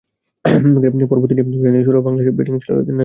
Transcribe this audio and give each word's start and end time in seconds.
পরপর 1.09 1.27
তিনটি 1.29 1.43
মেডেন 1.45 1.71
দিয়ে 1.73 1.85
শুরু 1.87 1.95
হওয়া 1.97 2.05
বাংলাদেশের 2.07 2.35
ব্যাটিংয়ের 2.37 2.61
সেরা 2.63 2.67
চরিত্র 2.67 2.75
নাজমুল 2.77 2.79
হোসেন। 2.89 2.97